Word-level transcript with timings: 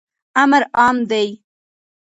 امر 0.43 0.61
عام 0.77 0.97
دی. 1.09 1.27